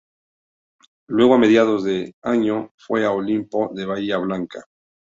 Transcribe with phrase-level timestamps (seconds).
[1.09, 4.63] Luego a mediados de año fue a Olimpo de Bahía Blanca.